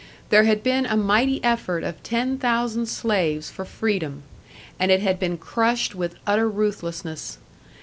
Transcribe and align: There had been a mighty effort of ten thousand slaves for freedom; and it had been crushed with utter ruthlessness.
There 0.31 0.45
had 0.45 0.63
been 0.63 0.87
a 0.87 0.97
mighty 0.97 1.43
effort 1.43 1.83
of 1.83 2.01
ten 2.01 2.39
thousand 2.39 2.87
slaves 2.87 3.51
for 3.51 3.65
freedom; 3.65 4.23
and 4.79 4.89
it 4.89 5.01
had 5.01 5.19
been 5.19 5.37
crushed 5.37 5.93
with 5.93 6.15
utter 6.25 6.49
ruthlessness. 6.49 7.37